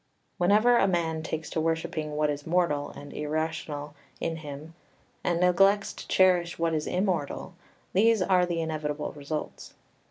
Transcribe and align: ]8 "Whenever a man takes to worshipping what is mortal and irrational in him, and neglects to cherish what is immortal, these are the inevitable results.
]8 0.37 0.39
"Whenever 0.39 0.77
a 0.77 0.87
man 0.87 1.21
takes 1.21 1.47
to 1.51 1.61
worshipping 1.61 2.13
what 2.15 2.31
is 2.31 2.47
mortal 2.47 2.89
and 2.89 3.13
irrational 3.13 3.93
in 4.19 4.37
him, 4.37 4.73
and 5.23 5.39
neglects 5.39 5.93
to 5.93 6.07
cherish 6.07 6.57
what 6.57 6.73
is 6.73 6.87
immortal, 6.87 7.53
these 7.93 8.19
are 8.19 8.47
the 8.47 8.61
inevitable 8.61 9.11
results. 9.11 9.75